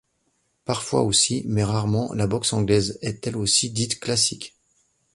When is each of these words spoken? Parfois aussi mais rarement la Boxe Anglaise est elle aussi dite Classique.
Parfois 0.65 1.03
aussi 1.03 1.43
mais 1.45 1.63
rarement 1.63 2.11
la 2.15 2.25
Boxe 2.25 2.53
Anglaise 2.53 2.97
est 3.03 3.27
elle 3.27 3.37
aussi 3.37 3.69
dite 3.69 3.99
Classique. 3.99 4.55